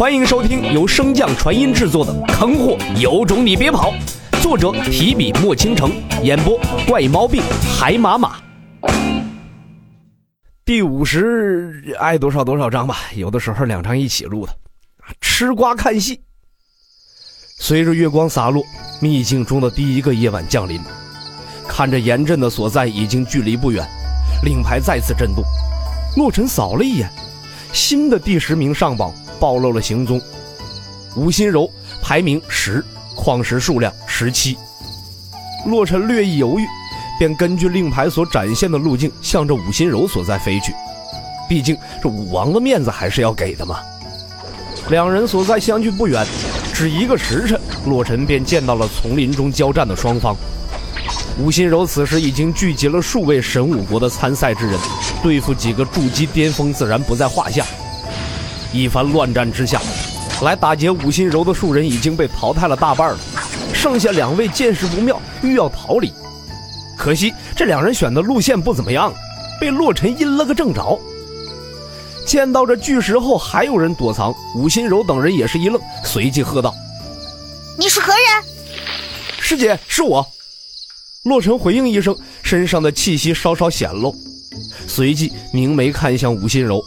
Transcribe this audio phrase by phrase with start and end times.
[0.00, 3.92] 欢迎收听由升降传音制作的《坑货有种你别跑》，
[4.42, 5.92] 作者提笔墨倾城，
[6.22, 7.42] 演播怪毛病
[7.78, 8.40] 海马马。
[10.64, 14.56] 第五十爱多少多少章吧，有的时候两章一起录的。
[15.20, 16.18] 吃瓜看戏。
[17.58, 18.64] 随着月光洒落，
[19.02, 20.80] 秘境中的第一个夜晚降临。
[21.68, 23.86] 看着严阵的所在已经距离不远，
[24.44, 25.44] 令牌再次震动。
[26.16, 27.06] 洛尘扫了一眼，
[27.72, 29.12] 新的第十名上榜。
[29.40, 30.20] 暴露了行踪，
[31.16, 31.66] 吴心柔
[32.02, 32.84] 排名十，
[33.16, 34.54] 矿石数量十七。
[35.64, 36.66] 洛尘略一犹豫，
[37.18, 40.74] 便根据令牌所展现的路径，向着武心柔所在飞去。
[41.48, 43.78] 毕竟这武王的面子还是要给的嘛。
[44.90, 46.22] 两人所在相距不远，
[46.74, 50.36] 只一个时辰，洛尘便见到了丛林中交战的双方。
[51.40, 54.78] 吴心柔此时已经聚集了数位神武国的参赛之人，
[55.22, 57.64] 对付几个筑基巅峰自然不在话下。
[58.74, 59.80] 一番乱战之下，
[60.42, 63.18] 来打劫武心柔的数人已经被淘汰了大半了，
[63.72, 66.12] 剩下两位见势不妙，欲要逃离。
[66.98, 69.10] 可惜这两人选的路线不怎么样，
[69.58, 71.00] 被洛尘阴了个正着。
[72.26, 76.74] 见到这巨石后，还有人躲藏，武心柔等人也是一愣，随即喝道
[77.78, 78.76] ：“你是何人
[79.40, 80.24] ？”“师姐，是我。”
[81.30, 84.12] 洛尘回应一声，身上的气息稍稍显露，
[84.88, 86.82] 随即凝眉看向吴心柔。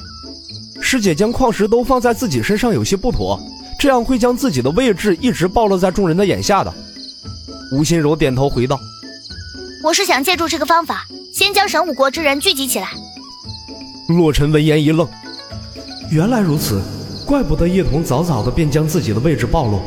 [0.82, 3.40] 师姐将矿石都放在自己身上有些不妥，
[3.80, 6.74] 这样会将自己的位置一直暴露在众人的眼下的。
[7.72, 8.78] 吴心柔点头回道
[9.82, 12.90] ：“我是想借助这个方法，先将神武国之人聚集起来。”
[14.14, 15.08] 洛尘闻言一愣，
[16.12, 16.82] 原来如此，
[17.26, 19.80] 怪不得叶童早早的便将自己的位置暴露，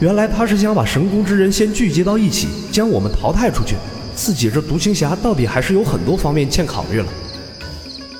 [0.00, 3.74] 原来他是想把神宫之人先聚集到一起，将我们淘汰出去。
[4.14, 7.06] 自己这独行侠到底还是有很多方面欠考虑了。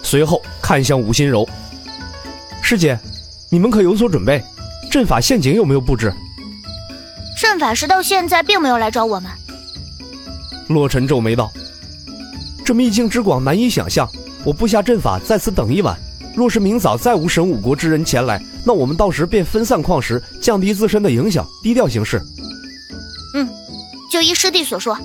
[0.03, 1.49] 随后看向吴心柔。
[2.62, 2.99] 师姐，
[3.51, 4.43] 你们可有所准备？
[4.91, 6.12] 阵法陷阱有没有布置？
[7.41, 9.31] 阵法师到现在并没有来找我们。
[10.69, 11.50] 洛尘皱眉道
[12.65, 14.09] ：“这秘境之广，难以想象。
[14.45, 15.99] 我布下阵法，在此等一晚。
[16.37, 22.22] 若是明早再无神武国之人前来，那我们到时便分散矿石，降低自身的影响，低调行事。”
[23.34, 23.49] 嗯，
[24.11, 24.97] 就依师弟所说，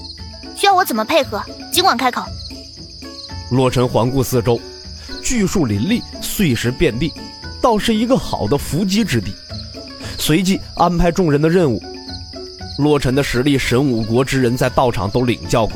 [0.57, 1.39] 需要我怎么配合，
[1.71, 2.23] 尽管开口。
[3.51, 4.59] 洛尘环顾四周，
[5.23, 7.13] 巨树林立，碎石遍地。
[7.61, 9.33] 倒是一个好的伏击之地，
[10.17, 11.81] 随即安排众人的任务。
[12.79, 15.75] 洛尘的实力，神武国之人在道场都领教过，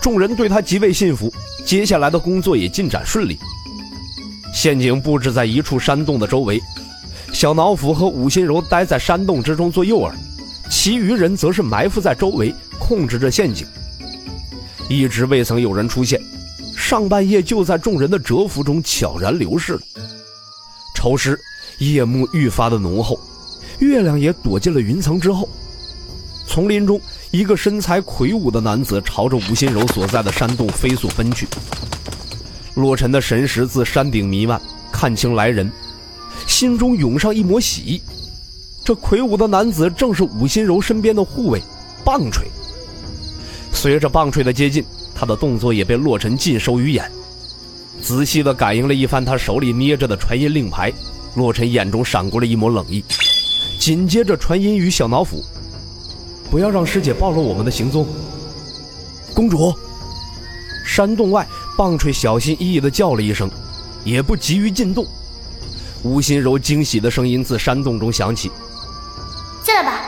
[0.00, 1.32] 众人对他极为信服。
[1.64, 3.38] 接下来的工作也进展顺利。
[4.52, 6.60] 陷阱布置在一处山洞的周围，
[7.32, 10.12] 小脑斧和武心柔待在山洞之中做诱饵，
[10.70, 13.66] 其余人则是埋伏在周围控制着陷阱。
[14.88, 16.20] 一直未曾有人出现，
[16.76, 19.80] 上半夜就在众人的蛰伏中悄然流逝了。
[20.94, 21.38] 潮湿，
[21.78, 23.18] 夜幕愈发的浓厚，
[23.78, 25.48] 月亮也躲进了云层之后。
[26.46, 27.00] 丛林中，
[27.30, 31.48] 一个身材魁梧的男子朝着吴心柔所在的山洞飞速奔去。
[32.74, 34.60] 洛尘的神识自山顶弥漫，
[34.92, 35.70] 看清来人，
[36.46, 38.02] 心中涌上一抹喜意。
[38.84, 41.62] 这魁梧的男子正是吴心柔身边的护卫
[42.04, 42.46] 棒槌。
[43.84, 44.82] 随着棒槌的接近，
[45.14, 47.12] 他的动作也被洛尘尽收于眼。
[48.00, 50.90] 仔细的感应了一番他手里捏着的传音令牌，
[51.34, 53.04] 洛尘眼中闪过了一抹冷意，
[53.78, 55.44] 紧接着传音于小脑斧
[56.50, 58.06] ：“不要让师姐暴露我们的行踪。”
[59.36, 59.70] 公主，
[60.82, 61.46] 山洞外，
[61.76, 63.50] 棒槌小心翼翼的叫了一声，
[64.02, 65.06] 也不急于进洞。
[66.02, 68.50] 吴心柔惊喜的声音自山洞中响起
[69.62, 70.00] ：“进来吧。”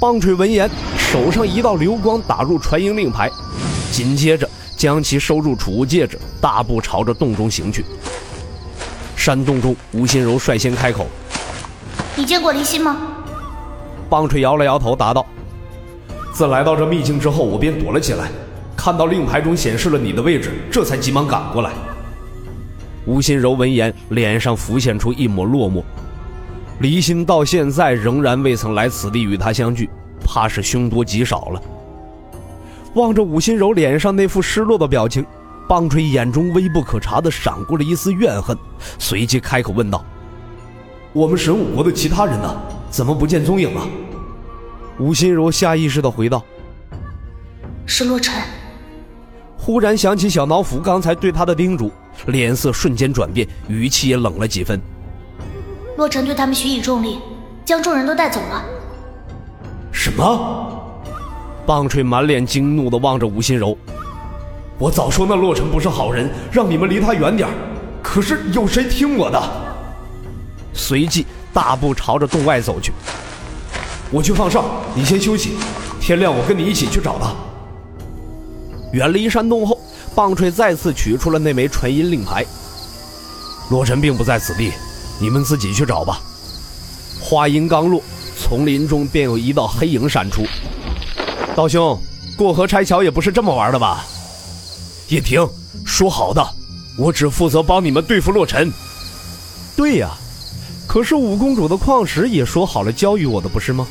[0.00, 0.68] 棒槌闻言，
[1.12, 3.30] 手上一道流光打入传音令牌，
[3.90, 4.48] 紧接着。
[4.78, 7.84] 将其收入储物戒指，大步朝着洞中行去。
[9.14, 11.06] 山洞中，吴心柔率先开口
[12.16, 12.96] ：“你见过离心吗？”
[14.08, 15.24] 棒槌摇了摇头，答道
[16.32, 18.30] ：“自来到这秘境之后，我便躲了起来。
[18.74, 21.72] 看到令牌中显示了你的位置，这才急忙赶过来。”
[23.04, 25.82] 吴心柔闻言，脸上浮现出一抹落寞。
[26.80, 29.88] 离心到现在仍然未曾来此地与他相聚，
[30.32, 31.62] 怕是凶多吉少了。
[32.94, 35.22] 望着武心柔脸上那副失落的表情，
[35.68, 38.56] 棒槌眼中微不可察的闪过了一丝怨恨，
[38.98, 40.02] 随即开口问道
[41.12, 42.56] ：“我们神武国的其他人呢？
[42.88, 43.86] 怎么不见踪影了？”
[44.98, 46.42] 武心柔下意识的回道
[47.84, 48.34] ：“是洛尘。”
[49.58, 51.92] 忽然想起小脑斧刚才对他的叮嘱，
[52.28, 54.80] 脸色瞬间转变，语气也冷了几分
[55.98, 57.18] ：“洛尘对他们许以重力，
[57.66, 58.64] 将众人都带走了。”
[60.02, 60.82] 什么？
[61.64, 63.78] 棒槌满脸惊怒的望着吴心柔，
[64.76, 67.48] 我早说那洛尘不是好人，让你们离他远点
[68.02, 69.40] 可是有谁听我的？
[70.72, 72.92] 随即大步朝着洞外走去。
[74.10, 75.56] 我去放哨，你先休息。
[76.00, 77.32] 天亮我跟你一起去找他。
[78.92, 79.78] 远离山洞后，
[80.16, 82.44] 棒槌再次取出了那枚传音令牌。
[83.70, 84.72] 洛尘并不在此地，
[85.20, 86.18] 你们自己去找吧。
[87.20, 88.02] 话音刚落，
[88.42, 90.44] 丛林中便有一道黑影闪出。
[91.54, 91.96] 道兄，
[92.36, 94.04] 过河拆桥也不是这么玩的吧？
[95.08, 95.48] 叶婷，
[95.86, 96.44] 说好的，
[96.98, 98.70] 我只负责帮你们对付洛尘。
[99.76, 100.10] 对呀，
[100.88, 103.86] 可是五公主的矿石也说好了交予我的，不是吗？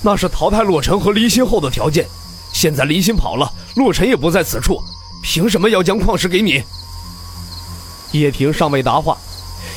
[0.00, 2.06] 那是淘汰洛尘和离心后的条件。
[2.52, 4.80] 现在离心跑了，洛尘也不在此处，
[5.22, 6.62] 凭什么要将矿石给你？
[8.12, 9.18] 叶婷尚未答话，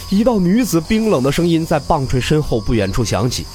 [0.09, 3.45] 一道女子冰冷的声音在棒槌身后不远处响起：“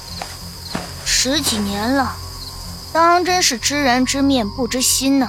[1.05, 2.15] 十几年了，
[2.93, 5.29] 当真是知人知面不知心呢。”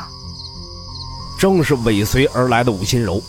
[1.39, 3.21] 正是尾随而来的武心柔。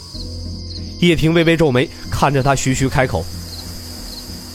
[1.00, 3.25] 叶婷微微皱眉，看着他，徐徐开口：“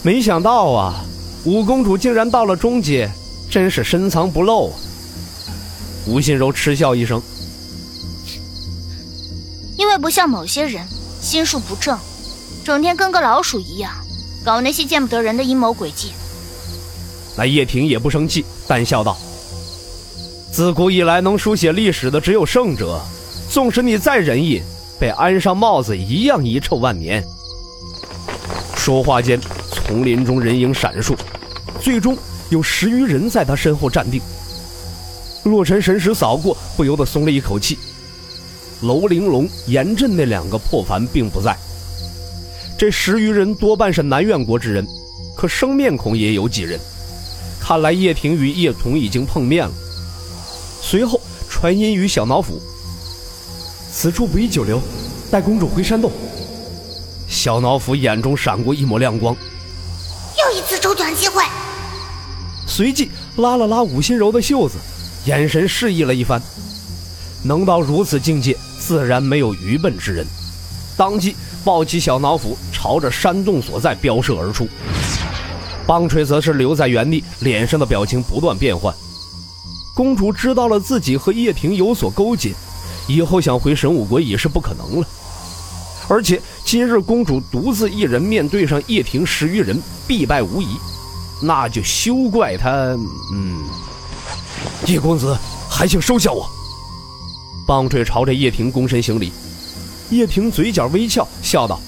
[0.03, 1.05] 没想到啊，
[1.45, 3.09] 五公主竟然到了中阶，
[3.49, 4.73] 真是深藏不露。”
[6.07, 7.21] 吴心柔嗤笑一声
[9.77, 10.85] ：“因为不像某些人。”
[11.21, 11.99] 心术不正，
[12.69, 13.91] 整天跟个老鼠一样，
[14.45, 16.11] 搞那些见不得人的阴谋诡计。
[17.35, 19.17] 那叶婷也不生气，淡笑道
[20.53, 23.01] ：“自古以来，能书写历史的只有圣者，
[23.49, 24.61] 纵使你再仁义，
[24.99, 27.25] 被安上帽子一样遗臭万年。”
[28.77, 29.41] 说话间，
[29.73, 31.17] 丛林中人影闪烁，
[31.81, 32.15] 最终
[32.49, 34.21] 有十余人在他身后站定。
[35.45, 37.79] 洛尘神识扫过，不由得松了一口气。
[38.83, 41.57] 楼玲珑、严震那两个破凡并不在，
[42.79, 44.87] 这十余人多半是南苑国之人，
[45.35, 46.79] 可生面孔也有几人。
[47.59, 49.73] 看来叶婷与叶童已经碰面了。
[50.81, 52.57] 随后传音于小脑斧
[53.91, 54.81] ：“此处不宜久留，
[55.29, 56.09] 带公主回山洞。”
[57.27, 59.35] 小脑斧眼中闪过一抹亮光，
[60.37, 61.43] 又一次周转机会。
[62.65, 64.77] 随即拉了拉武心柔的袖子，
[65.25, 66.41] 眼神示意了一番。
[67.43, 68.55] 能到如此境界。
[68.79, 70.25] 自然没有愚笨之人，
[70.99, 74.67] 当即抱起小脑斧，朝着山洞所在飙射而出。
[75.87, 78.93] 棒槌则是留在原地，脸上的表情不断变换。
[79.95, 82.53] 公主知道了自己和叶婷有所勾结，
[83.07, 85.07] 以后想回神武国已是不可能了。
[86.09, 90.75] 而且今日公主独自一人面对上叶婷十余人，必败无疑，
[91.41, 92.69] 那就休怪她……
[93.33, 93.63] 嗯，
[94.85, 95.33] 叶公子，
[95.69, 96.45] 还请收下我。
[97.65, 99.31] 棒槌朝着叶婷躬身行礼，
[100.11, 101.79] 叶婷嘴角微翘，笑道：“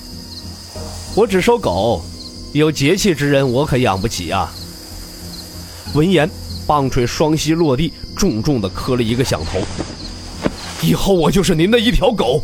[1.16, 2.04] 我只收狗，
[2.54, 4.54] 有节气之人我可养不起啊。”
[5.96, 6.30] 闻言，
[6.68, 9.60] 棒槌双膝落地，重重的磕了一个响头
[10.86, 12.44] ：“以后我就是您的一条狗。”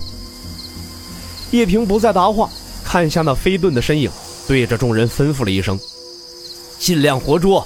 [1.52, 2.50] 叶婷不再答话，
[2.84, 4.10] 看向那飞遁的身影，
[4.48, 5.80] 对着众人吩咐了一声
[6.80, 7.66] ：“尽量活捉，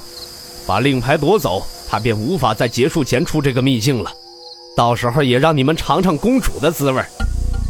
[0.67, 4.11] 把令牌夺走，他便无法在结束前出这个秘境了。”
[4.75, 7.01] 到时候也让你们尝尝公主的滋味。